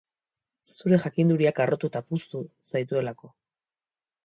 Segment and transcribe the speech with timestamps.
[0.71, 2.43] Zure jakinduriak harrotu eta puztu
[2.75, 3.33] zaituelako.